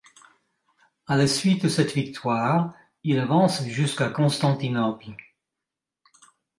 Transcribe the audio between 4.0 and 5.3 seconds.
Constantinople.